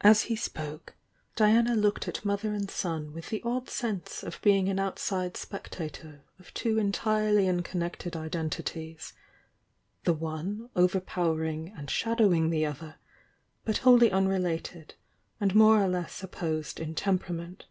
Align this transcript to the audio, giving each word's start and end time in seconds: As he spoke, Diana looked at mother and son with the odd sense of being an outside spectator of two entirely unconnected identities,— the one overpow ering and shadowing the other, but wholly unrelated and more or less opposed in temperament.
As 0.00 0.22
he 0.32 0.36
spoke, 0.36 0.96
Diana 1.36 1.74
looked 1.76 2.08
at 2.08 2.24
mother 2.24 2.54
and 2.54 2.70
son 2.70 3.12
with 3.12 3.28
the 3.28 3.42
odd 3.44 3.68
sense 3.68 4.22
of 4.22 4.40
being 4.40 4.70
an 4.70 4.78
outside 4.80 5.36
spectator 5.36 6.22
of 6.38 6.54
two 6.54 6.78
entirely 6.78 7.46
unconnected 7.46 8.16
identities,— 8.16 9.12
the 10.04 10.14
one 10.14 10.70
overpow 10.74 11.34
ering 11.36 11.78
and 11.78 11.90
shadowing 11.90 12.48
the 12.48 12.64
other, 12.64 12.94
but 13.66 13.76
wholly 13.84 14.10
unrelated 14.10 14.94
and 15.38 15.54
more 15.54 15.84
or 15.84 15.88
less 15.88 16.22
opposed 16.22 16.80
in 16.80 16.94
temperament. 16.94 17.66